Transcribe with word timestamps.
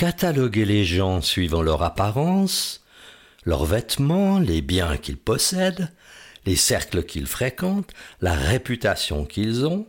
cataloguer 0.00 0.64
les 0.64 0.86
gens 0.86 1.20
suivant 1.20 1.60
leur 1.60 1.82
apparence, 1.82 2.82
leurs 3.44 3.66
vêtements, 3.66 4.38
les 4.38 4.62
biens 4.62 4.96
qu'ils 4.96 5.18
possèdent, 5.18 5.92
les 6.46 6.56
cercles 6.56 7.02
qu'ils 7.02 7.26
fréquentent, 7.26 7.92
la 8.22 8.32
réputation 8.32 9.26
qu'ils 9.26 9.66
ont, 9.66 9.86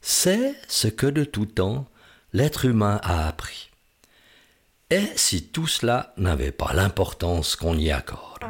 c'est 0.00 0.52
ce 0.66 0.88
que 0.88 1.06
de 1.06 1.22
tout 1.22 1.46
temps 1.46 1.86
l'être 2.32 2.64
humain 2.64 2.98
a 3.04 3.28
appris. 3.28 3.70
Et 4.90 5.06
si 5.14 5.44
tout 5.44 5.68
cela 5.68 6.12
n'avait 6.16 6.50
pas 6.50 6.72
l'importance 6.74 7.54
qu'on 7.54 7.78
y 7.78 7.92
accorde? 7.92 8.42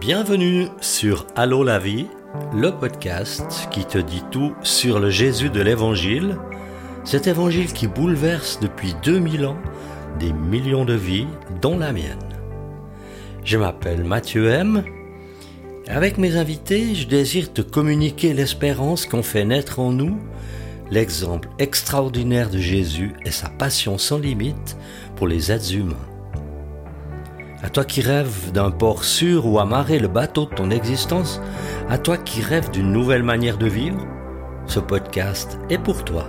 Bienvenue 0.00 0.68
sur 0.80 1.26
Allô 1.36 1.64
la 1.64 1.78
vie, 1.78 2.06
le 2.52 2.70
podcast 2.70 3.68
qui 3.70 3.84
te 3.84 3.98
dit 3.98 4.22
tout 4.30 4.54
sur 4.62 5.00
le 5.00 5.10
Jésus 5.10 5.50
de 5.50 5.60
l'Évangile, 5.60 6.36
cet 7.04 7.26
Évangile 7.26 7.72
qui 7.72 7.86
bouleverse 7.86 8.60
depuis 8.60 8.94
2000 9.02 9.46
ans 9.46 9.58
des 10.18 10.32
millions 10.32 10.84
de 10.84 10.94
vies, 10.94 11.26
dont 11.62 11.78
la 11.78 11.92
mienne. 11.92 12.18
Je 13.44 13.56
m'appelle 13.56 14.04
Mathieu 14.04 14.48
M. 14.48 14.84
Avec 15.86 16.18
mes 16.18 16.36
invités, 16.36 16.94
je 16.94 17.06
désire 17.06 17.52
te 17.52 17.62
communiquer 17.62 18.34
l'espérance 18.34 19.06
qu'ont 19.06 19.22
fait 19.22 19.44
naître 19.44 19.78
en 19.78 19.92
nous 19.92 20.18
l'exemple 20.90 21.48
extraordinaire 21.58 22.50
de 22.50 22.58
Jésus 22.58 23.14
et 23.24 23.30
sa 23.30 23.48
passion 23.48 23.96
sans 23.96 24.18
limite 24.18 24.76
pour 25.16 25.28
les 25.28 25.52
êtres 25.52 25.74
humains. 25.74 26.07
À 27.60 27.70
toi 27.70 27.84
qui 27.84 28.02
rêves 28.02 28.52
d'un 28.52 28.70
port 28.70 29.02
sûr 29.02 29.44
où 29.44 29.58
amarrer 29.58 29.98
le 29.98 30.06
bateau 30.06 30.44
de 30.44 30.54
ton 30.54 30.70
existence, 30.70 31.40
à 31.88 31.98
toi 31.98 32.16
qui 32.16 32.40
rêves 32.40 32.70
d'une 32.70 32.92
nouvelle 32.92 33.24
manière 33.24 33.58
de 33.58 33.66
vivre, 33.66 34.06
ce 34.66 34.78
podcast 34.78 35.58
est 35.68 35.78
pour 35.78 36.04
toi. 36.04 36.28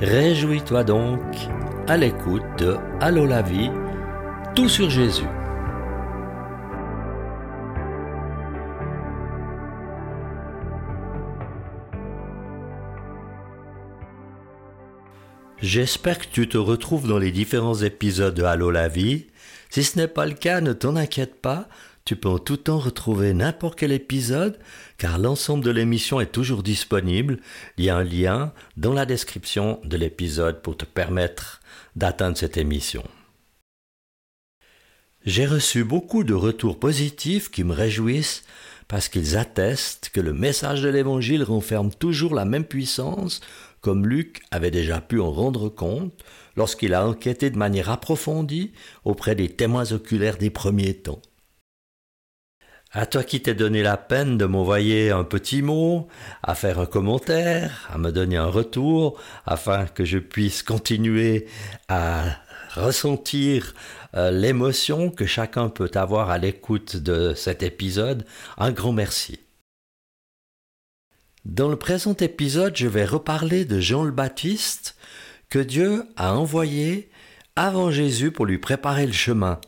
Réjouis-toi 0.00 0.84
donc 0.84 1.20
à 1.88 1.96
l'écoute 1.96 2.44
de 2.58 2.76
Allô 3.00 3.26
la 3.26 3.42
vie, 3.42 3.70
tout 4.54 4.68
sur 4.68 4.90
Jésus. 4.90 5.26
J'espère 15.62 16.18
que 16.18 16.26
tu 16.26 16.48
te 16.48 16.58
retrouves 16.58 17.06
dans 17.06 17.18
les 17.18 17.30
différents 17.30 17.82
épisodes 17.82 18.34
de 18.34 18.42
Allô 18.42 18.72
la 18.72 18.88
vie. 18.88 19.26
Si 19.70 19.84
ce 19.84 19.96
n'est 19.96 20.08
pas 20.08 20.26
le 20.26 20.34
cas, 20.34 20.60
ne 20.60 20.72
t'en 20.72 20.96
inquiète 20.96 21.40
pas, 21.40 21.68
tu 22.04 22.16
peux 22.16 22.28
en 22.28 22.40
tout 22.40 22.56
temps 22.56 22.80
retrouver 22.80 23.32
n'importe 23.32 23.78
quel 23.78 23.92
épisode, 23.92 24.58
car 24.98 25.20
l'ensemble 25.20 25.62
de 25.62 25.70
l'émission 25.70 26.20
est 26.20 26.32
toujours 26.32 26.64
disponible. 26.64 27.38
Il 27.78 27.84
y 27.84 27.90
a 27.90 27.96
un 27.96 28.02
lien 28.02 28.52
dans 28.76 28.92
la 28.92 29.06
description 29.06 29.78
de 29.84 29.96
l'épisode 29.96 30.62
pour 30.62 30.76
te 30.76 30.84
permettre 30.84 31.60
d'atteindre 31.94 32.36
cette 32.36 32.56
émission. 32.56 33.04
J'ai 35.24 35.46
reçu 35.46 35.84
beaucoup 35.84 36.24
de 36.24 36.34
retours 36.34 36.80
positifs 36.80 37.52
qui 37.52 37.62
me 37.62 37.72
réjouissent 37.72 38.42
parce 38.88 39.08
qu'ils 39.08 39.36
attestent 39.36 40.10
que 40.12 40.20
le 40.20 40.32
message 40.32 40.82
de 40.82 40.88
l'Évangile 40.88 41.44
renferme 41.44 41.92
toujours 41.94 42.34
la 42.34 42.44
même 42.44 42.64
puissance, 42.64 43.40
comme 43.82 44.06
Luc 44.06 44.42
avait 44.50 44.70
déjà 44.70 45.00
pu 45.00 45.20
en 45.20 45.30
rendre 45.30 45.68
compte 45.68 46.24
lorsqu'il 46.56 46.94
a 46.94 47.06
enquêté 47.06 47.50
de 47.50 47.58
manière 47.58 47.90
approfondie 47.90 48.72
auprès 49.04 49.34
des 49.34 49.50
témoins 49.50 49.92
oculaires 49.92 50.38
des 50.38 50.50
premiers 50.50 50.94
temps. 50.94 51.20
À 52.94 53.06
toi 53.06 53.24
qui 53.24 53.40
t'es 53.40 53.54
donné 53.54 53.82
la 53.82 53.96
peine 53.96 54.36
de 54.36 54.44
m'envoyer 54.44 55.10
un 55.10 55.24
petit 55.24 55.62
mot, 55.62 56.08
à 56.42 56.54
faire 56.54 56.78
un 56.78 56.86
commentaire, 56.86 57.88
à 57.90 57.96
me 57.96 58.12
donner 58.12 58.36
un 58.36 58.48
retour, 58.48 59.18
afin 59.46 59.86
que 59.86 60.04
je 60.04 60.18
puisse 60.18 60.62
continuer 60.62 61.46
à 61.88 62.36
ressentir 62.74 63.74
euh, 64.14 64.30
l'émotion 64.30 65.10
que 65.10 65.24
chacun 65.24 65.70
peut 65.70 65.90
avoir 65.94 66.30
à 66.30 66.36
l'écoute 66.36 66.96
de 66.98 67.32
cet 67.34 67.62
épisode, 67.62 68.26
un 68.58 68.72
grand 68.72 68.92
merci. 68.92 69.41
Dans 71.44 71.68
le 71.68 71.74
présent 71.74 72.14
épisode, 72.14 72.76
je 72.76 72.86
vais 72.86 73.04
reparler 73.04 73.64
de 73.64 73.80
Jean 73.80 74.04
le 74.04 74.12
Baptiste 74.12 74.94
que 75.48 75.58
Dieu 75.58 76.04
a 76.16 76.36
envoyé 76.36 77.10
avant 77.56 77.90
Jésus 77.90 78.30
pour 78.30 78.46
lui 78.46 78.58
préparer 78.58 79.06
le 79.06 79.12
chemin. 79.12 79.60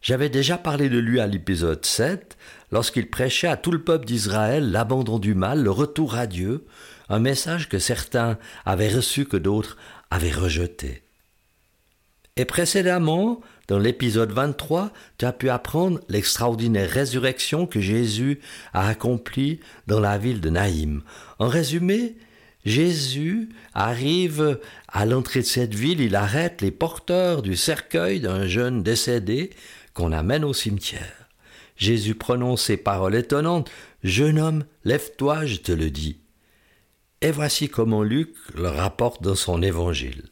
J'avais 0.00 0.28
déjà 0.28 0.58
parlé 0.58 0.88
de 0.88 0.98
lui 0.98 1.18
à 1.18 1.26
l'épisode 1.26 1.84
7, 1.84 2.36
lorsqu'il 2.70 3.10
prêchait 3.10 3.48
à 3.48 3.56
tout 3.56 3.72
le 3.72 3.82
peuple 3.82 4.06
d'Israël 4.06 4.70
l'abandon 4.70 5.18
du 5.18 5.34
mal, 5.34 5.64
le 5.64 5.72
retour 5.72 6.14
à 6.14 6.28
Dieu, 6.28 6.66
un 7.08 7.18
message 7.18 7.68
que 7.68 7.80
certains 7.80 8.38
avaient 8.64 8.94
reçu 8.94 9.24
que 9.24 9.36
d'autres 9.36 9.76
avaient 10.08 10.30
rejeté. 10.30 11.02
Et 12.36 12.44
précédemment, 12.44 13.40
dans 13.72 13.78
l'épisode 13.78 14.32
23, 14.32 14.92
tu 15.16 15.24
as 15.24 15.32
pu 15.32 15.48
apprendre 15.48 15.98
l'extraordinaire 16.10 16.90
résurrection 16.90 17.66
que 17.66 17.80
Jésus 17.80 18.38
a 18.74 18.86
accomplie 18.86 19.60
dans 19.86 19.98
la 19.98 20.18
ville 20.18 20.42
de 20.42 20.50
Naïm. 20.50 21.00
En 21.38 21.48
résumé, 21.48 22.16
Jésus 22.66 23.48
arrive 23.72 24.60
à 24.88 25.06
l'entrée 25.06 25.40
de 25.40 25.46
cette 25.46 25.74
ville, 25.74 26.02
il 26.02 26.16
arrête 26.16 26.60
les 26.60 26.70
porteurs 26.70 27.40
du 27.40 27.56
cercueil 27.56 28.20
d'un 28.20 28.46
jeune 28.46 28.82
décédé 28.82 29.48
qu'on 29.94 30.12
amène 30.12 30.44
au 30.44 30.52
cimetière. 30.52 31.30
Jésus 31.78 32.14
prononce 32.14 32.64
ces 32.64 32.76
paroles 32.76 33.14
étonnantes 33.14 33.70
Jeune 34.04 34.38
homme, 34.38 34.66
lève-toi, 34.84 35.46
je 35.46 35.56
te 35.56 35.72
le 35.72 35.90
dis. 35.90 36.18
Et 37.22 37.30
voici 37.30 37.70
comment 37.70 38.02
Luc 38.02 38.34
le 38.54 38.68
rapporte 38.68 39.22
dans 39.22 39.34
son 39.34 39.62
évangile. 39.62 40.24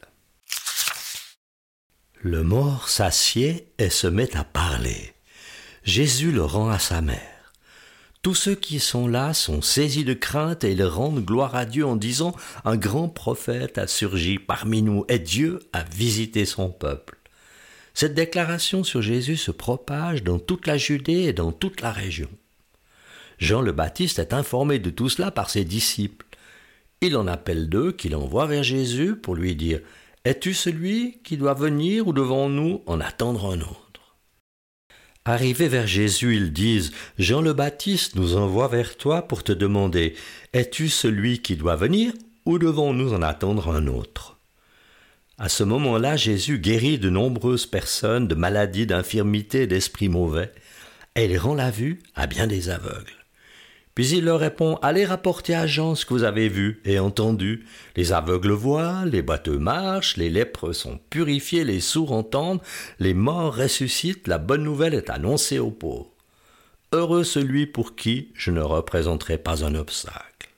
Le 2.23 2.43
mort 2.43 2.87
s'assied 2.87 3.65
et 3.79 3.89
se 3.89 4.05
met 4.05 4.37
à 4.37 4.43
parler. 4.43 5.13
Jésus 5.83 6.31
le 6.31 6.43
rend 6.43 6.69
à 6.69 6.77
sa 6.77 7.01
mère. 7.01 7.17
Tous 8.21 8.35
ceux 8.35 8.53
qui 8.53 8.79
sont 8.79 9.07
là 9.07 9.33
sont 9.33 9.63
saisis 9.63 10.05
de 10.05 10.13
crainte 10.13 10.63
et 10.63 10.73
ils 10.73 10.83
rendent 10.83 11.25
gloire 11.25 11.55
à 11.55 11.65
Dieu 11.65 11.83
en 11.83 11.95
disant 11.95 12.35
Un 12.63 12.77
grand 12.77 13.09
prophète 13.09 13.79
a 13.79 13.87
surgi 13.87 14.37
parmi 14.37 14.83
nous 14.83 15.03
et 15.09 15.17
Dieu 15.17 15.61
a 15.73 15.81
visité 15.81 16.45
son 16.45 16.69
peuple. 16.69 17.17
Cette 17.95 18.13
déclaration 18.13 18.83
sur 18.83 19.01
Jésus 19.01 19.37
se 19.37 19.49
propage 19.49 20.21
dans 20.21 20.37
toute 20.37 20.67
la 20.67 20.77
Judée 20.77 21.23
et 21.23 21.33
dans 21.33 21.51
toute 21.51 21.81
la 21.81 21.91
région. 21.91 22.29
Jean 23.39 23.61
le 23.61 23.71
Baptiste 23.71 24.19
est 24.19 24.33
informé 24.33 24.77
de 24.77 24.91
tout 24.91 25.09
cela 25.09 25.31
par 25.31 25.49
ses 25.49 25.65
disciples. 25.65 26.27
Il 27.01 27.17
en 27.17 27.25
appelle 27.25 27.67
deux 27.67 27.91
qu'il 27.91 28.15
envoie 28.15 28.45
vers 28.45 28.61
Jésus 28.61 29.15
pour 29.15 29.33
lui 29.33 29.55
dire 29.55 29.79
es-tu 30.23 30.53
celui 30.53 31.19
qui 31.23 31.35
doit 31.35 31.55
venir 31.55 32.07
ou 32.07 32.13
devons-nous 32.13 32.83
en 32.85 32.99
attendre 32.99 33.51
un 33.51 33.61
autre? 33.61 34.17
Arrivés 35.25 35.67
vers 35.67 35.87
Jésus, 35.87 36.35
ils 36.35 36.53
disent 36.53 36.91
Jean 37.17 37.41
le 37.41 37.53
Baptiste 37.53 38.15
nous 38.15 38.35
envoie 38.35 38.67
vers 38.67 38.97
toi 38.97 39.23
pour 39.23 39.43
te 39.43 39.51
demander 39.51 40.15
Es-tu 40.53 40.89
celui 40.89 41.39
qui 41.39 41.55
doit 41.55 41.75
venir 41.75 42.13
ou 42.45 42.59
devons-nous 42.59 43.13
en 43.13 43.21
attendre 43.21 43.69
un 43.69 43.87
autre 43.87 44.37
À 45.37 45.49
ce 45.49 45.63
moment-là, 45.63 46.17
Jésus 46.17 46.59
guérit 46.59 46.99
de 46.99 47.09
nombreuses 47.09 47.65
personnes 47.65 48.27
de 48.27 48.35
maladies, 48.35 48.87
d'infirmités, 48.87 49.67
d'esprits 49.67 50.09
mauvais, 50.09 50.51
et 51.15 51.25
il 51.25 51.37
rend 51.37 51.55
la 51.55 51.71
vue 51.71 51.99
à 52.15 52.27
bien 52.27 52.47
des 52.47 52.69
aveugles. 52.69 53.20
Puis 53.95 54.09
il 54.09 54.25
leur 54.25 54.39
répond 54.39 54.77
Allez 54.81 55.05
rapporter 55.05 55.53
à 55.53 55.67
Jean 55.67 55.95
ce 55.95 56.05
que 56.05 56.13
vous 56.13 56.23
avez 56.23 56.47
vu 56.47 56.81
et 56.85 56.99
entendu. 56.99 57.65
Les 57.95 58.13
aveugles 58.13 58.51
voient, 58.51 59.03
les 59.05 59.21
boiteux 59.21 59.57
marchent, 59.57 60.17
les 60.17 60.29
lépreux 60.29 60.73
sont 60.73 60.99
purifiés, 61.09 61.63
les 61.63 61.81
sourds 61.81 62.13
entendent, 62.13 62.61
les 62.99 63.13
morts 63.13 63.55
ressuscitent, 63.55 64.27
la 64.27 64.37
bonne 64.37 64.63
nouvelle 64.63 64.93
est 64.93 65.09
annoncée 65.09 65.59
aux 65.59 65.71
pauvres. 65.71 66.11
Heureux 66.93 67.23
celui 67.23 67.67
pour 67.67 67.95
qui 67.95 68.31
je 68.33 68.51
ne 68.51 68.61
représenterai 68.61 69.37
pas 69.37 69.65
un 69.65 69.75
obstacle. 69.75 70.49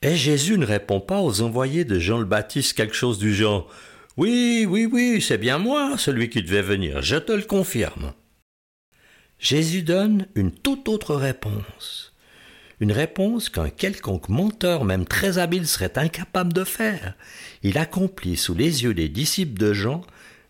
Et 0.00 0.14
Jésus 0.14 0.58
ne 0.58 0.66
répond 0.66 1.00
pas 1.00 1.20
aux 1.20 1.42
envoyés 1.42 1.84
de 1.84 1.98
Jean 1.98 2.18
le 2.18 2.24
Baptiste 2.24 2.74
quelque 2.74 2.94
chose 2.94 3.18
du 3.18 3.34
genre 3.34 3.68
Oui, 4.16 4.64
oui, 4.68 4.88
oui, 4.90 5.20
c'est 5.20 5.38
bien 5.38 5.58
moi, 5.58 5.98
celui 5.98 6.30
qui 6.30 6.42
devait 6.42 6.62
venir, 6.62 7.02
je 7.02 7.16
te 7.16 7.32
le 7.32 7.42
confirme. 7.42 8.12
Jésus 9.38 9.82
donne 9.82 10.26
une 10.34 10.50
toute 10.50 10.88
autre 10.88 11.14
réponse. 11.14 12.12
Une 12.80 12.92
réponse 12.92 13.48
qu'un 13.48 13.70
quelconque 13.70 14.28
menteur, 14.28 14.84
même 14.84 15.04
très 15.04 15.38
habile, 15.38 15.66
serait 15.66 15.98
incapable 15.98 16.52
de 16.52 16.64
faire. 16.64 17.14
Il 17.62 17.78
accomplit 17.78 18.36
sous 18.36 18.54
les 18.54 18.84
yeux 18.84 18.94
des 18.94 19.08
disciples 19.08 19.58
de 19.58 19.72
Jean 19.72 20.02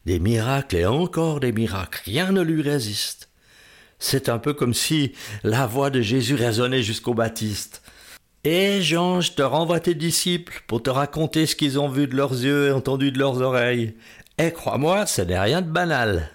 des 0.08 0.20
miracles 0.20 0.76
et 0.76 0.87
encore 0.87 1.38
des 1.38 1.52
miracles. 1.52 2.00
Rien 2.06 2.32
ne 2.32 2.40
lui 2.40 2.62
résiste. 2.62 3.29
C'est 3.99 4.31
un 4.31 4.38
peu 4.38 4.55
comme 4.55 4.73
si 4.73 5.12
la 5.43 5.67
voix 5.67 5.91
de 5.91 6.00
Jésus 6.00 6.34
résonnait 6.34 6.82
jusqu'au 6.82 7.12
Baptiste. 7.12 7.82
Et 8.43 8.81
Jean, 8.81 9.20
je 9.20 9.32
te 9.32 9.43
renvoie 9.43 9.81
tes 9.81 9.94
disciples 9.94 10.62
pour 10.67 10.82
te 10.82 10.88
raconter 10.88 11.44
ce 11.44 11.56
qu'ils 11.56 11.79
ont 11.79 11.91
vu 11.91 12.06
de 12.06 12.17
leurs 12.17 12.32
yeux 12.32 12.69
et 12.69 12.73
entendu 12.73 13.12
de 13.12 13.19
leurs 13.19 13.43
oreilles. 13.43 13.96
Et 14.38 14.50
crois-moi, 14.50 15.05
ce 15.05 15.20
n'est 15.20 15.38
rien 15.38 15.61
de 15.61 15.70
banal. 15.70 16.31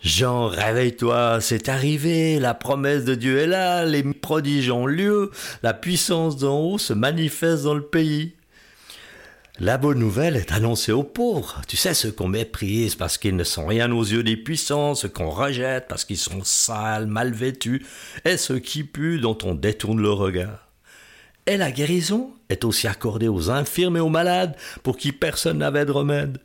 Jean, 0.00 0.46
réveille-toi, 0.46 1.40
c'est 1.40 1.68
arrivé, 1.68 2.38
la 2.38 2.54
promesse 2.54 3.04
de 3.04 3.16
Dieu 3.16 3.38
est 3.38 3.48
là, 3.48 3.84
les 3.84 4.04
prodiges 4.04 4.70
ont 4.70 4.86
lieu, 4.86 5.32
la 5.64 5.74
puissance 5.74 6.36
d'en 6.36 6.60
haut 6.60 6.78
se 6.78 6.92
manifeste 6.92 7.64
dans 7.64 7.74
le 7.74 7.82
pays. 7.82 8.34
La 9.58 9.76
bonne 9.76 9.98
nouvelle 9.98 10.36
est 10.36 10.52
annoncée 10.52 10.92
aux 10.92 11.02
pauvres. 11.02 11.62
Tu 11.66 11.76
sais, 11.76 11.94
ceux 11.94 12.12
qu'on 12.12 12.28
méprise 12.28 12.94
parce 12.94 13.18
qu'ils 13.18 13.34
ne 13.34 13.42
sont 13.42 13.66
rien 13.66 13.90
aux 13.90 14.04
yeux 14.04 14.22
des 14.22 14.36
puissants, 14.36 14.94
ceux 14.94 15.08
qu'on 15.08 15.30
rejette 15.30 15.86
parce 15.88 16.04
qu'ils 16.04 16.16
sont 16.16 16.44
sales, 16.44 17.08
mal 17.08 17.32
vêtus, 17.32 17.84
et 18.24 18.36
ceux 18.36 18.60
qui 18.60 18.84
puent 18.84 19.18
dont 19.18 19.36
on 19.42 19.56
détourne 19.56 20.00
le 20.00 20.12
regard. 20.12 20.68
Et 21.46 21.56
la 21.56 21.72
guérison 21.72 22.30
est 22.50 22.64
aussi 22.64 22.86
accordée 22.86 23.26
aux 23.26 23.50
infirmes 23.50 23.96
et 23.96 24.00
aux 24.00 24.10
malades 24.10 24.54
pour 24.84 24.96
qui 24.96 25.10
personne 25.10 25.58
n'avait 25.58 25.86
de 25.86 25.90
remède. 25.90 26.38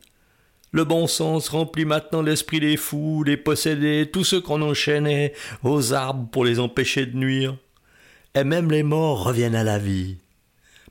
Le 0.74 0.82
bon 0.82 1.06
sens 1.06 1.50
remplit 1.50 1.84
maintenant 1.84 2.20
l'esprit 2.20 2.58
des 2.58 2.76
fous, 2.76 3.22
des 3.24 3.36
possédés, 3.36 4.10
tous 4.12 4.24
ceux 4.24 4.40
qu'on 4.40 4.60
enchaînait 4.60 5.32
aux 5.62 5.92
arbres 5.92 6.28
pour 6.32 6.44
les 6.44 6.58
empêcher 6.58 7.06
de 7.06 7.16
nuire. 7.16 7.56
Et 8.34 8.42
même 8.42 8.72
les 8.72 8.82
morts 8.82 9.22
reviennent 9.22 9.54
à 9.54 9.62
la 9.62 9.78
vie. 9.78 10.16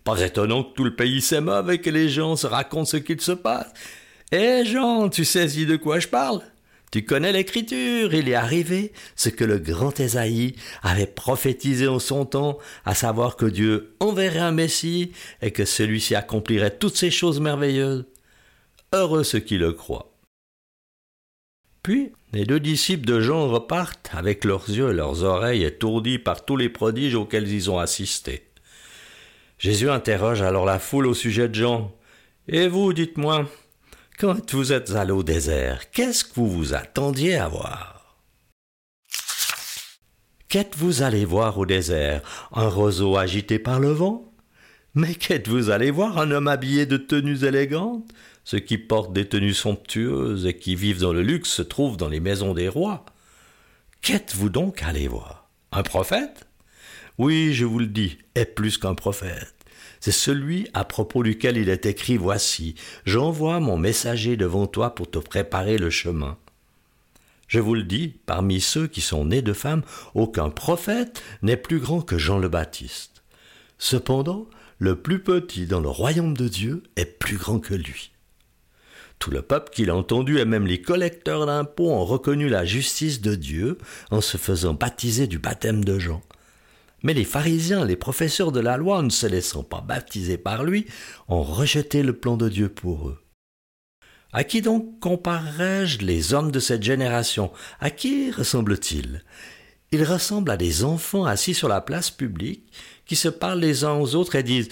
Pas 0.05 0.21
étonnant 0.21 0.63
que 0.63 0.73
tout 0.73 0.85
le 0.85 0.95
pays 0.95 1.19
s'émeuve 1.19 1.69
et 1.69 1.81
que 1.81 1.89
les 1.89 2.07
gens 2.07 2.37
se 2.37 2.47
racontent 2.47 2.85
ce 2.85 2.95
qu'il 2.95 3.19
se 3.19 3.33
passe. 3.33 3.73
Eh 4.31 4.63
Jean, 4.63 5.09
tu 5.09 5.25
saisis 5.25 5.65
de 5.65 5.75
quoi 5.75 5.99
je 5.99 6.07
parle? 6.07 6.39
Tu 6.93 7.03
connais 7.03 7.33
l'écriture, 7.33 8.13
il 8.13 8.29
est 8.29 8.35
arrivé 8.35 8.93
ce 9.17 9.27
que 9.27 9.43
le 9.43 9.57
grand 9.57 9.99
Ésaïe 9.99 10.55
avait 10.81 11.07
prophétisé 11.07 11.89
en 11.89 11.99
son 11.99 12.23
temps, 12.23 12.57
à 12.85 12.95
savoir 12.95 13.35
que 13.35 13.47
Dieu 13.47 13.95
enverrait 13.99 14.39
un 14.39 14.53
Messie 14.53 15.11
et 15.41 15.51
que 15.51 15.65
celui-ci 15.65 16.15
accomplirait 16.15 16.77
toutes 16.77 16.95
ces 16.95 17.11
choses 17.11 17.41
merveilleuses. 17.41 18.05
Heureux 18.93 19.23
ceux 19.23 19.39
qui 19.39 19.57
le 19.57 19.73
croient. 19.73 20.11
Puis, 21.81 22.13
les 22.31 22.45
deux 22.45 22.59
disciples 22.59 23.05
de 23.05 23.19
Jean 23.19 23.49
repartent 23.49 24.11
avec 24.13 24.45
leurs 24.45 24.69
yeux 24.69 24.91
et 24.91 24.93
leurs 24.93 25.23
oreilles 25.23 25.63
étourdis 25.63 26.19
par 26.19 26.45
tous 26.45 26.55
les 26.57 26.69
prodiges 26.69 27.15
auxquels 27.15 27.51
ils 27.51 27.71
ont 27.71 27.79
assisté. 27.79 28.47
Jésus 29.57 29.89
interroge 29.89 30.43
alors 30.43 30.65
la 30.65 30.77
foule 30.77 31.07
au 31.07 31.15
sujet 31.15 31.49
de 31.49 31.55
Jean. 31.55 31.91
Et 32.47 32.67
vous, 32.67 32.93
dites-moi, 32.93 33.49
quand 34.19 34.53
vous 34.53 34.71
êtes 34.71 34.91
allé 34.91 35.11
au 35.11 35.23
désert, 35.23 35.89
qu'est-ce 35.89 36.23
que 36.23 36.35
vous 36.35 36.49
vous 36.49 36.73
attendiez 36.75 37.35
à 37.35 37.47
voir? 37.47 38.19
Qu'êtes-vous 40.49 41.01
allé 41.01 41.25
voir 41.25 41.57
au 41.57 41.65
désert? 41.65 42.21
Un 42.51 42.67
roseau 42.67 43.17
agité 43.17 43.57
par 43.57 43.79
le 43.79 43.91
vent? 43.91 44.32
Mais 44.95 45.15
qu'êtes-vous 45.15 45.71
allé 45.71 45.89
voir 45.89 46.19
Un 46.19 46.29
homme 46.29 46.47
habillé 46.47 46.85
de 46.85 46.97
tenues 46.97 47.45
élégantes? 47.45 48.07
Ceux 48.43 48.59
qui 48.59 48.77
portent 48.77 49.13
des 49.13 49.27
tenues 49.27 49.55
somptueuses 49.55 50.45
et 50.45 50.55
qui 50.55 50.75
vivent 50.75 50.99
dans 50.99 51.13
le 51.13 51.23
luxe 51.23 51.49
se 51.49 51.63
trouvent 51.63 51.97
dans 51.97 52.09
les 52.09 52.19
maisons 52.19 52.53
des 52.53 52.67
rois. 52.69 53.03
Qu'êtes-vous 54.01 54.49
donc 54.49 54.83
allé 54.83 55.07
voir? 55.07 55.49
Un 55.71 55.81
prophète? 55.81 56.45
Oui, 57.17 57.53
je 57.53 57.65
vous 57.65 57.79
le 57.79 57.87
dis, 57.87 58.19
est 58.35 58.45
plus 58.45 58.77
qu'un 58.77 58.93
prophète. 58.93 59.55
C'est 59.99 60.11
celui 60.11 60.67
à 60.73 60.83
propos 60.83 61.23
duquel 61.23 61.57
il 61.57 61.69
est 61.69 61.87
écrit 61.87 62.17
Voici, 62.17 62.75
j'envoie 63.05 63.59
mon 63.59 63.77
messager 63.77 64.37
devant 64.37 64.67
toi 64.67 64.93
pour 64.93 65.09
te 65.09 65.17
préparer 65.17 65.77
le 65.77 65.89
chemin. 65.89 66.37
Je 67.47 67.59
vous 67.59 67.73
le 67.73 67.83
dis, 67.83 68.15
parmi 68.25 68.61
ceux 68.61 68.85
qui 68.85 69.01
sont 69.01 69.25
nés 69.25 69.41
de 69.41 69.53
femmes, 69.53 69.83
aucun 70.13 70.49
prophète 70.49 71.23
n'est 71.41 71.57
plus 71.57 71.79
grand 71.79 72.01
que 72.01 72.17
Jean 72.17 72.37
le 72.37 72.49
Baptiste. 72.49 73.23
Cependant, 73.77 74.47
le 74.83 74.97
plus 74.97 75.19
petit 75.19 75.65
dans 75.65 75.79
le 75.79 75.87
royaume 75.87 76.35
de 76.35 76.49
Dieu 76.49 76.83
est 76.97 77.05
plus 77.05 77.37
grand 77.37 77.57
que 77.57 77.73
lui. 77.73 78.11
Tout 79.17 79.31
le 79.31 79.41
peuple 79.41 79.71
qui 79.73 79.85
l'a 79.85 79.95
entendu 79.95 80.39
et 80.39 80.45
même 80.45 80.67
les 80.67 80.81
collecteurs 80.81 81.45
d'impôts 81.45 81.89
ont 81.89 82.03
reconnu 82.03 82.49
la 82.49 82.65
justice 82.65 83.21
de 83.21 83.33
Dieu 83.33 83.77
en 84.11 84.19
se 84.19 84.35
faisant 84.35 84.73
baptiser 84.73 85.25
du 85.25 85.39
baptême 85.39 85.85
de 85.85 85.99
Jean. 85.99 86.21
Mais 87.01 87.13
les 87.13 87.23
pharisiens, 87.23 87.85
les 87.85 87.95
professeurs 87.95 88.51
de 88.51 88.59
la 88.59 88.75
loi, 88.75 89.01
ne 89.01 89.09
se 89.09 89.25
laissant 89.25 89.63
pas 89.63 89.79
baptiser 89.79 90.37
par 90.37 90.65
lui, 90.65 90.85
ont 91.29 91.43
rejeté 91.43 92.03
le 92.03 92.11
plan 92.11 92.35
de 92.35 92.49
Dieu 92.49 92.67
pour 92.67 93.07
eux. 93.07 93.23
À 94.33 94.43
qui 94.43 94.61
donc 94.61 94.99
comparerai-je 94.99 95.99
les 95.99 96.33
hommes 96.33 96.51
de 96.51 96.59
cette 96.59 96.83
génération? 96.83 97.53
À 97.79 97.89
qui 97.89 98.31
ressemblent-ils 98.31 99.23
Ils 99.93 100.03
ressemblent 100.03 100.49
à 100.49 100.57
des 100.57 100.83
enfants 100.83 101.23
assis 101.23 101.53
sur 101.53 101.67
la 101.67 101.79
place 101.79 102.09
publique 102.09 102.63
qui 103.05 103.15
se 103.15 103.29
parlent 103.29 103.59
les 103.59 103.83
uns 103.83 103.93
aux 103.93 104.15
autres 104.15 104.33
et 104.33 104.41
disent 104.41 104.69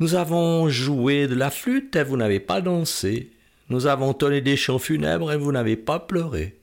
Nous 0.00 0.16
avons 0.16 0.68
joué 0.68 1.28
de 1.28 1.36
la 1.36 1.52
flûte 1.52 1.94
et 1.94 2.02
vous 2.02 2.16
n'avez 2.16 2.40
pas 2.40 2.60
dansé. 2.60 3.30
Nous 3.68 3.86
avons 3.86 4.14
tonné 4.14 4.40
des 4.40 4.56
chants 4.56 4.80
funèbres 4.80 5.30
et 5.30 5.36
vous 5.36 5.52
n'avez 5.52 5.76
pas 5.76 6.00
pleuré. 6.00 6.58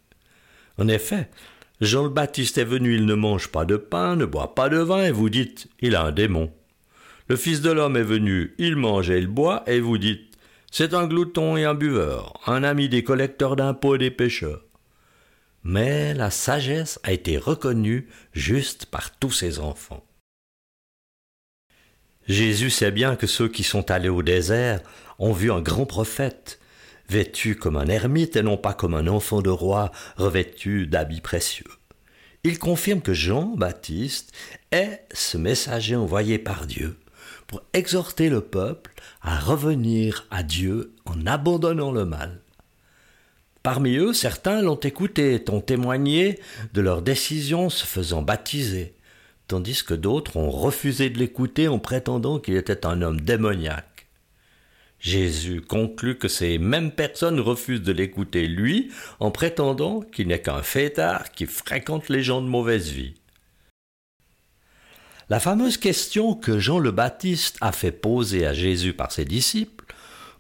En 0.77 0.89
effet, 0.89 1.29
Jean 1.79 2.03
le 2.03 2.09
Baptiste 2.09 2.57
est 2.57 2.65
venu, 2.65 2.95
il 2.95 3.05
ne 3.05 3.15
mange 3.15 3.47
pas 3.47 3.63
de 3.63 3.77
pain, 3.77 4.17
ne 4.17 4.25
boit 4.25 4.55
pas 4.55 4.67
de 4.67 4.79
vin, 4.79 5.05
et 5.05 5.11
vous 5.11 5.29
dites, 5.29 5.69
il 5.79 5.95
a 5.95 6.03
un 6.03 6.11
démon. 6.11 6.51
Le 7.29 7.37
Fils 7.37 7.61
de 7.61 7.71
l'homme 7.71 7.95
est 7.95 8.03
venu, 8.03 8.55
il 8.57 8.75
mange 8.75 9.09
et 9.09 9.19
il 9.19 9.27
boit, 9.27 9.63
et 9.67 9.79
vous 9.79 9.97
dites, 9.97 10.37
c'est 10.69 10.93
un 10.93 11.07
glouton 11.07 11.55
et 11.55 11.63
un 11.63 11.75
buveur, 11.75 12.33
un 12.45 12.63
ami 12.63 12.89
des 12.89 13.05
collecteurs 13.05 13.55
d'impôts 13.55 13.95
et 13.95 13.99
des 13.99 14.11
pêcheurs. 14.11 14.63
Mais 15.63 16.13
la 16.13 16.31
sagesse 16.31 16.99
a 17.03 17.11
été 17.11 17.37
reconnue 17.37 18.07
juste 18.33 18.87
par 18.87 19.17
tous 19.17 19.31
ses 19.31 19.59
enfants. 19.59 20.03
Jésus 22.27 22.69
sait 22.69 22.91
bien 22.91 23.15
que 23.15 23.27
ceux 23.27 23.47
qui 23.47 23.63
sont 23.63 23.91
allés 23.91 24.09
au 24.09 24.23
désert 24.23 24.81
ont 25.19 25.33
vu 25.33 25.51
un 25.51 25.61
grand 25.61 25.85
prophète, 25.85 26.59
vêtu 27.09 27.55
comme 27.55 27.75
un 27.75 27.87
ermite 27.87 28.35
et 28.35 28.43
non 28.43 28.57
pas 28.57 28.73
comme 28.73 28.95
un 28.95 29.07
enfant 29.07 29.41
de 29.41 29.49
roi 29.49 29.91
revêtu 30.17 30.87
d'habits 30.87 31.21
précieux. 31.21 31.67
Il 32.43 32.57
confirme 32.57 33.01
que 33.01 33.13
Jean-Baptiste 33.13 34.31
est 34.71 35.05
ce 35.13 35.37
messager 35.37 35.95
envoyé 35.95 36.39
par 36.39 36.65
Dieu 36.65 36.97
pour 37.45 37.61
exhorter 37.73 38.29
le 38.29 38.41
peuple 38.41 38.93
à 39.21 39.37
revenir 39.39 40.25
à 40.31 40.41
Dieu 40.41 40.95
en 41.05 41.27
abandonnant 41.27 41.91
le 41.91 42.05
mal. 42.05 42.41
Parmi 43.63 43.95
eux, 43.95 44.13
certains 44.13 44.61
l'ont 44.61 44.79
écouté, 44.79 45.43
ont 45.49 45.61
témoigné 45.61 46.39
de 46.73 46.81
leur 46.81 47.01
décision 47.01 47.69
se 47.69 47.85
faisant 47.85 48.23
baptiser, 48.23 48.95
tandis 49.47 49.83
que 49.83 49.93
d'autres 49.93 50.37
ont 50.37 50.49
refusé 50.49 51.09
de 51.11 51.19
l'écouter 51.19 51.67
en 51.67 51.77
prétendant 51.77 52.39
qu'il 52.39 52.55
était 52.55 52.85
un 52.85 53.01
homme 53.03 53.21
démoniaque. 53.21 54.07
Jésus 54.99 55.61
conclut 55.61 56.17
que 56.17 56.27
ces 56.27 56.57
mêmes 56.57 56.91
personnes 56.91 57.39
refusent 57.39 57.81
de 57.81 57.91
l'écouter 57.91 58.47
lui 58.47 58.91
en 59.19 59.31
prétendant 59.31 60.01
qu'il 60.01 60.27
n'est 60.27 60.41
qu'un 60.41 60.61
fêtard 60.61 61.31
qui 61.31 61.45
fréquente 61.47 62.09
les 62.09 62.21
gens 62.21 62.41
de 62.41 62.47
mauvaise 62.47 62.89
vie. 62.89 63.15
La 65.29 65.39
fameuse 65.39 65.77
question 65.77 66.35
que 66.35 66.59
Jean 66.59 66.77
le 66.77 66.91
Baptiste 66.91 67.57
a 67.61 67.71
fait 67.71 67.91
poser 67.91 68.45
à 68.45 68.53
Jésus 68.53 68.93
par 68.93 69.11
ses 69.11 69.25
disciples, 69.25 69.85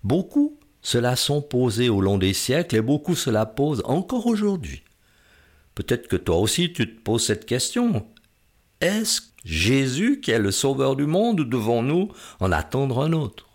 beaucoup 0.03 0.59
se 0.81 0.97
la 0.97 1.15
sont 1.15 1.41
posées 1.41 1.89
au 1.89 2.01
long 2.01 2.17
des 2.17 2.33
siècles 2.33 2.75
et 2.75 2.81
beaucoup 2.81 3.15
se 3.15 3.29
la 3.29 3.45
posent 3.45 3.83
encore 3.85 4.27
aujourd'hui. 4.27 4.83
Peut-être 5.75 6.07
que 6.07 6.15
toi 6.15 6.37
aussi 6.37 6.73
tu 6.73 6.87
te 6.87 7.01
poses 7.01 7.25
cette 7.25 7.45
question. 7.45 8.05
Est-ce 8.81 9.21
Jésus 9.45 10.21
qui 10.21 10.31
est 10.31 10.39
le 10.39 10.51
sauveur 10.51 10.95
du 10.95 11.05
monde 11.05 11.39
ou 11.39 11.45
devons-nous 11.45 12.09
en 12.39 12.51
attendre 12.51 13.01
un 13.01 13.13
autre? 13.13 13.47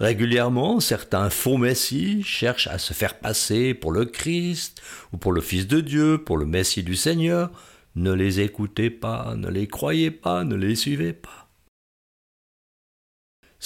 Régulièrement, 0.00 0.80
certains 0.80 1.30
faux 1.30 1.56
messies 1.56 2.22
cherchent 2.24 2.66
à 2.66 2.78
se 2.78 2.92
faire 2.92 3.20
passer 3.20 3.74
pour 3.74 3.92
le 3.92 4.04
Christ 4.04 4.82
ou 5.12 5.18
pour 5.18 5.32
le 5.32 5.40
Fils 5.40 5.68
de 5.68 5.80
Dieu, 5.80 6.18
pour 6.18 6.36
le 6.36 6.46
Messie 6.46 6.82
du 6.82 6.96
Seigneur. 6.96 7.50
Ne 7.94 8.12
les 8.12 8.40
écoutez 8.40 8.90
pas, 8.90 9.34
ne 9.36 9.48
les 9.48 9.68
croyez 9.68 10.10
pas, 10.10 10.42
ne 10.42 10.56
les 10.56 10.74
suivez 10.74 11.12
pas. 11.12 11.43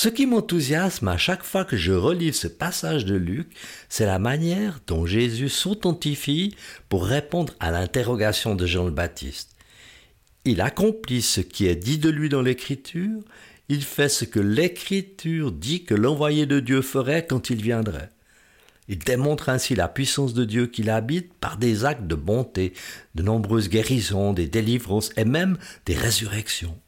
Ce 0.01 0.09
qui 0.09 0.27
m'enthousiasme 0.27 1.09
à 1.09 1.17
chaque 1.17 1.43
fois 1.43 1.65
que 1.65 1.77
je 1.77 1.91
relis 1.91 2.33
ce 2.33 2.47
passage 2.47 3.05
de 3.05 3.17
Luc, 3.17 3.49
c'est 3.89 4.07
la 4.07 4.21
manière 4.21 4.79
dont 4.87 5.07
Jésus 5.07 5.49
s'authentifie 5.49 6.55
pour 6.89 7.05
répondre 7.05 7.53
à 7.59 7.73
l'interrogation 7.73 8.55
de 8.55 8.65
Jean 8.65 8.85
le 8.85 8.93
Baptiste. 8.93 9.57
Il 10.45 10.61
accomplit 10.61 11.21
ce 11.21 11.41
qui 11.41 11.67
est 11.67 11.75
dit 11.75 11.99
de 11.99 12.11
lui 12.11 12.29
dans 12.29 12.43
l'Écriture, 12.43 13.19
il 13.69 13.83
fait 13.83 14.09
ce 14.09 14.25
que 14.25 14.39
l'Écriture 14.39 15.51
dit 15.51 15.83
que 15.83 15.97
l'envoyé 15.97 16.47
de 16.47 16.61
Dieu 16.61 16.81
ferait 16.81 17.27
quand 17.27 17.51
il 17.51 17.61
viendrait. 17.61 18.11
Il 18.87 18.99
démontre 18.99 19.49
ainsi 19.49 19.75
la 19.75 19.89
puissance 19.89 20.33
de 20.33 20.45
Dieu 20.45 20.69
qu'il 20.69 20.91
habite 20.91 21.35
par 21.35 21.57
des 21.57 21.85
actes 21.85 22.07
de 22.07 22.15
bonté, 22.15 22.73
de 23.17 23.25
nombreuses 23.25 23.69
guérisons, 23.69 24.33
des 24.33 24.47
délivrances 24.47 25.11
et 25.17 25.25
même 25.25 25.59
des 25.87 25.97
résurrections. 25.97 26.79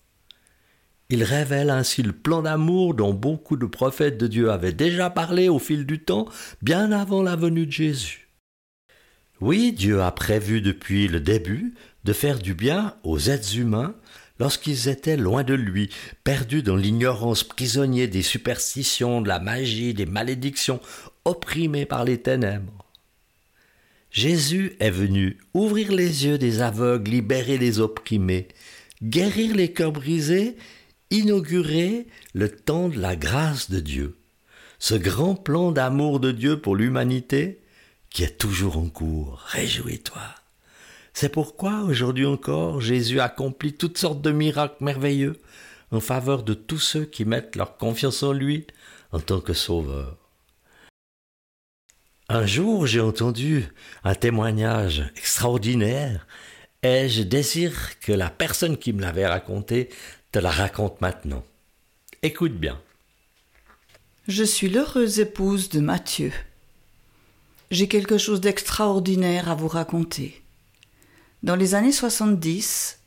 Il 1.12 1.24
révèle 1.24 1.70
ainsi 1.70 2.04
le 2.04 2.12
plan 2.12 2.42
d'amour 2.42 2.94
dont 2.94 3.12
beaucoup 3.12 3.56
de 3.56 3.66
prophètes 3.66 4.16
de 4.16 4.28
Dieu 4.28 4.52
avaient 4.52 4.72
déjà 4.72 5.10
parlé 5.10 5.48
au 5.48 5.58
fil 5.58 5.84
du 5.84 5.98
temps, 5.98 6.28
bien 6.62 6.92
avant 6.92 7.20
la 7.20 7.34
venue 7.34 7.66
de 7.66 7.72
Jésus. 7.72 8.28
Oui, 9.40 9.72
Dieu 9.72 10.02
a 10.02 10.12
prévu 10.12 10.60
depuis 10.60 11.08
le 11.08 11.18
début 11.18 11.74
de 12.04 12.12
faire 12.12 12.38
du 12.38 12.54
bien 12.54 12.94
aux 13.02 13.18
êtres 13.18 13.58
humains 13.58 13.94
lorsqu'ils 14.38 14.88
étaient 14.88 15.16
loin 15.16 15.42
de 15.42 15.54
lui, 15.54 15.90
perdus 16.22 16.62
dans 16.62 16.76
l'ignorance, 16.76 17.42
prisonniers 17.42 18.06
des 18.06 18.22
superstitions, 18.22 19.20
de 19.20 19.28
la 19.28 19.40
magie, 19.40 19.94
des 19.94 20.06
malédictions, 20.06 20.80
opprimés 21.24 21.86
par 21.86 22.04
les 22.04 22.18
ténèbres. 22.18 22.86
Jésus 24.12 24.76
est 24.78 24.90
venu 24.90 25.38
ouvrir 25.54 25.92
les 25.92 26.24
yeux 26.24 26.38
des 26.38 26.62
aveugles, 26.62 27.10
libérer 27.10 27.58
les 27.58 27.80
opprimés, 27.80 28.48
guérir 29.02 29.54
les 29.54 29.72
cœurs 29.72 29.92
brisés, 29.92 30.56
inaugurer 31.10 32.06
le 32.34 32.48
temps 32.48 32.88
de 32.88 32.98
la 32.98 33.16
grâce 33.16 33.70
de 33.70 33.80
Dieu. 33.80 34.16
Ce 34.78 34.94
grand 34.94 35.34
plan 35.34 35.72
d'amour 35.72 36.20
de 36.20 36.32
Dieu 36.32 36.60
pour 36.60 36.76
l'humanité 36.76 37.60
qui 38.08 38.24
est 38.24 38.38
toujours 38.38 38.78
en 38.78 38.88
cours. 38.88 39.42
Réjouis-toi. 39.46 40.22
C'est 41.12 41.28
pourquoi 41.28 41.82
aujourd'hui 41.82 42.26
encore 42.26 42.80
Jésus 42.80 43.20
accomplit 43.20 43.74
toutes 43.74 43.98
sortes 43.98 44.22
de 44.22 44.30
miracles 44.30 44.82
merveilleux 44.82 45.36
en 45.90 46.00
faveur 46.00 46.42
de 46.44 46.54
tous 46.54 46.78
ceux 46.78 47.04
qui 47.04 47.24
mettent 47.24 47.56
leur 47.56 47.76
confiance 47.76 48.22
en 48.22 48.32
lui 48.32 48.66
en 49.12 49.20
tant 49.20 49.40
que 49.40 49.52
sauveur. 49.52 50.16
Un 52.28 52.46
jour, 52.46 52.86
j'ai 52.86 53.00
entendu 53.00 53.66
un 54.04 54.14
témoignage 54.14 55.02
extraordinaire 55.16 56.28
et 56.82 57.08
je 57.08 57.22
désire 57.22 57.98
que 57.98 58.12
la 58.12 58.30
personne 58.30 58.76
qui 58.76 58.92
me 58.92 59.00
l'avait 59.00 59.26
raconté 59.26 59.90
te 60.32 60.38
la 60.38 60.50
raconte 60.50 61.00
maintenant. 61.00 61.44
Écoute 62.22 62.54
bien. 62.54 62.80
Je 64.28 64.44
suis 64.44 64.68
l'heureuse 64.68 65.18
épouse 65.18 65.70
de 65.70 65.80
Mathieu. 65.80 66.32
J'ai 67.70 67.88
quelque 67.88 68.18
chose 68.18 68.40
d'extraordinaire 68.40 69.48
à 69.48 69.54
vous 69.54 69.68
raconter. 69.68 70.42
Dans 71.42 71.56
les 71.56 71.74
années 71.74 71.92
70, 71.92 72.98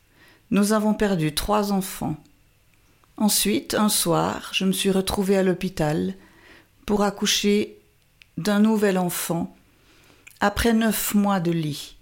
nous 0.51 0.73
avons 0.73 0.93
perdu 0.93 1.33
trois 1.33 1.71
enfants. 1.71 2.17
Ensuite, 3.15 3.73
un 3.73 3.89
soir, 3.89 4.49
je 4.53 4.65
me 4.65 4.71
suis 4.71 4.91
retrouvée 4.91 5.37
à 5.37 5.43
l'hôpital 5.43 6.15
pour 6.85 7.03
accoucher 7.03 7.77
d'un 8.37 8.59
nouvel 8.59 8.97
enfant 8.97 9.55
après 10.39 10.73
neuf 10.73 11.13
mois 11.13 11.39
de 11.39 11.51
lit. 11.51 11.95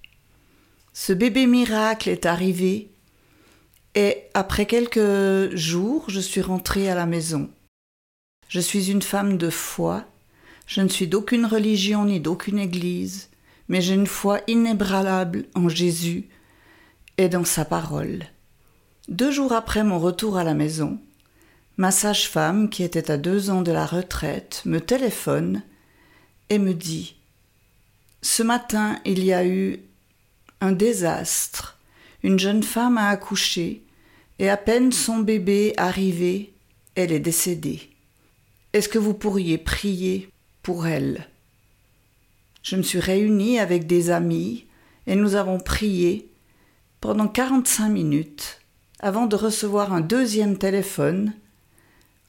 Ce 0.94 1.14
bébé 1.14 1.46
miracle 1.46 2.10
est 2.10 2.26
arrivé 2.26 2.91
et 3.96 4.24
après 4.34 4.66
quelques 4.66 5.56
jours, 5.56 6.06
je 6.08 6.20
suis 6.20 6.42
rentrée 6.42 6.90
à 6.90 6.96
la 6.96 7.06
maison. 7.06 7.50
Je 8.48 8.60
suis 8.60 8.92
une 8.92 9.02
femme 9.02 9.38
de 9.38 9.50
foi, 9.50 10.06
je 10.66 10.82
ne 10.82 10.88
suis 10.88 11.08
d'aucune 11.08 11.46
religion 11.46 12.06
ni 12.06 12.20
d'aucune 12.20 12.60
église, 12.60 13.30
mais 13.68 13.82
j'ai 13.82 13.94
une 13.94 14.08
foi 14.08 14.40
inébranlable 14.48 15.46
en 15.56 15.70
Jésus 15.70 16.30
et 17.18 17.30
dans 17.30 17.46
sa 17.46 17.66
parole. 17.66 18.26
Deux 19.08 19.32
jours 19.32 19.52
après 19.52 19.84
mon 19.84 20.00
retour 20.00 20.38
à 20.38 20.44
la 20.44 20.54
maison, 20.54 21.00
ma 21.78 21.92
sage-femme, 21.92 22.70
qui 22.70 22.84
était 22.84 23.12
à 23.12 23.18
deux 23.18 23.50
ans 23.50 23.62
de 23.62 23.72
la 23.72 23.86
retraite, 23.86 24.62
me 24.66 24.80
téléphone 24.80 25.64
et 26.50 26.60
me 26.60 26.74
dit 26.74 27.16
Ce 28.22 28.44
matin, 28.44 29.00
il 29.04 29.24
y 29.24 29.34
a 29.34 29.46
eu 29.46 29.80
un 30.62 30.72
désastre. 30.72 31.78
Une 32.24 32.40
jeune 32.40 32.64
femme 32.64 32.98
a 32.98 33.10
accouché, 33.10 33.84
et 34.40 34.50
à 34.50 34.58
peine 34.58 34.92
son 34.92 35.20
bébé 35.20 35.74
arrivé, 35.78 36.54
elle 36.96 37.12
est 37.12 37.20
décédée. 37.20 37.90
Est-ce 38.74 38.90
que 38.90 39.00
vous 39.00 39.14
pourriez 39.14 39.58
prier 39.58 40.30
pour 40.64 40.88
elle? 40.88 41.28
Je 42.64 42.76
me 42.76 42.84
suis 42.84 43.00
réunie 43.00 43.60
avec 43.60 43.88
des 43.88 44.10
amis, 44.10 44.66
et 45.08 45.16
nous 45.16 45.36
avons 45.36 45.60
prié 45.60 46.30
pendant 47.00 47.28
45 47.28 47.90
minutes 47.90 48.62
avant 49.00 49.26
de 49.26 49.36
recevoir 49.36 49.94
un 49.94 50.02
deuxième 50.02 50.58
téléphone 50.58 51.34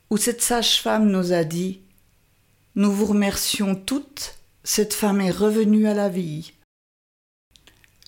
où 0.08 0.16
cette 0.16 0.42
sage-femme 0.42 1.10
nous 1.10 1.32
a 1.32 1.44
dit 1.44 1.82
nous 2.74 2.90
vous 2.90 3.04
remercions 3.04 3.74
toutes, 3.74 4.38
cette 4.64 4.94
femme 4.94 5.20
est 5.20 5.30
revenue 5.30 5.86
à 5.86 5.92
la 5.92 6.08
vie. 6.08 6.54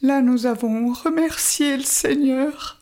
Là 0.02 0.20
nous 0.20 0.46
avons 0.46 0.92
remercié 0.92 1.76
le 1.76 1.82
Seigneur. 1.82 2.80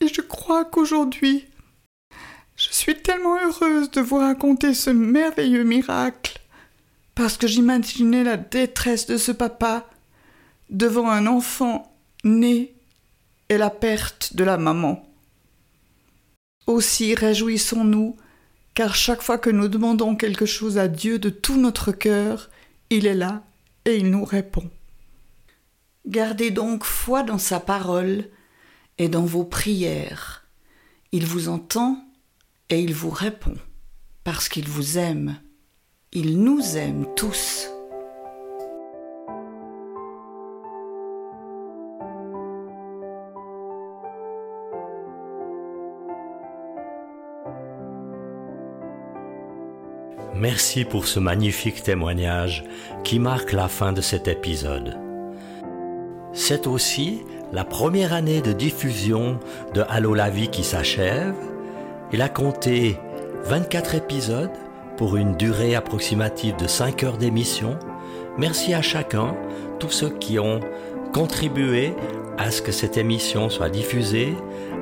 Et 0.00 0.08
je 0.08 0.20
crois 0.20 0.64
qu'aujourd'hui, 0.64 1.46
je 2.56 2.68
suis 2.70 3.00
tellement 3.00 3.38
heureuse 3.40 3.90
de 3.90 4.00
vous 4.00 4.18
raconter 4.18 4.74
ce 4.74 4.90
merveilleux 4.90 5.64
miracle, 5.64 6.40
parce 7.14 7.36
que 7.36 7.46
j'imaginais 7.46 8.24
la 8.24 8.36
détresse 8.36 9.06
de 9.06 9.16
ce 9.16 9.32
papa 9.32 9.88
devant 10.70 11.08
un 11.08 11.26
enfant 11.26 11.94
né 12.24 12.74
et 13.48 13.58
la 13.58 13.70
perte 13.70 14.34
de 14.34 14.44
la 14.44 14.56
maman. 14.56 15.08
Aussi 16.66 17.14
réjouissons-nous 17.14 18.16
car 18.74 18.94
chaque 18.94 19.22
fois 19.22 19.38
que 19.38 19.50
nous 19.50 19.68
demandons 19.68 20.16
quelque 20.16 20.46
chose 20.46 20.78
à 20.78 20.88
Dieu 20.88 21.18
de 21.18 21.28
tout 21.28 21.56
notre 21.56 21.92
cœur, 21.92 22.50
il 22.90 23.06
est 23.06 23.14
là 23.14 23.42
et 23.84 23.96
il 23.96 24.10
nous 24.10 24.24
répond. 24.24 24.70
Gardez 26.06 26.50
donc 26.50 26.84
foi 26.84 27.22
dans 27.22 27.38
sa 27.38 27.60
parole 27.60 28.28
et 28.98 29.08
dans 29.08 29.24
vos 29.24 29.44
prières. 29.44 30.44
Il 31.12 31.26
vous 31.26 31.48
entend 31.48 31.96
et 32.70 32.80
il 32.80 32.94
vous 32.94 33.10
répond, 33.10 33.54
parce 34.24 34.48
qu'il 34.48 34.68
vous 34.68 34.98
aime. 34.98 35.38
Il 36.12 36.42
nous 36.42 36.76
aime 36.76 37.06
tous. 37.14 37.68
Merci 50.34 50.84
pour 50.84 51.06
ce 51.06 51.20
magnifique 51.20 51.84
témoignage 51.84 52.64
qui 53.04 53.20
marque 53.20 53.52
la 53.52 53.68
fin 53.68 53.92
de 53.92 54.00
cet 54.00 54.26
épisode. 54.26 55.11
C'est 56.34 56.66
aussi 56.66 57.24
la 57.52 57.64
première 57.64 58.14
année 58.14 58.40
de 58.40 58.52
diffusion 58.52 59.38
de 59.74 59.82
Allô 59.88 60.14
la 60.14 60.30
vie 60.30 60.48
qui 60.48 60.64
s'achève. 60.64 61.34
Il 62.12 62.22
a 62.22 62.28
compté 62.30 62.98
24 63.44 63.94
épisodes 63.94 64.50
pour 64.96 65.16
une 65.16 65.36
durée 65.36 65.74
approximative 65.74 66.56
de 66.56 66.66
5 66.66 67.02
heures 67.04 67.18
d'émission. 67.18 67.78
Merci 68.38 68.72
à 68.72 68.80
chacun, 68.80 69.36
tous 69.78 69.90
ceux 69.90 70.10
qui 70.10 70.38
ont 70.38 70.60
contribué 71.12 71.92
à 72.38 72.50
ce 72.50 72.62
que 72.62 72.72
cette 72.72 72.96
émission 72.96 73.50
soit 73.50 73.68
diffusée, 73.68 74.34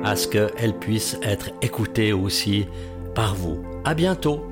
à 0.05 0.15
ce 0.15 0.29
qu'elle 0.29 0.73
puisse 0.79 1.17
être 1.21 1.49
écoutée 1.61 2.13
aussi 2.13 2.67
par 3.13 3.35
vous. 3.35 3.61
À 3.83 3.93
bientôt! 3.93 4.50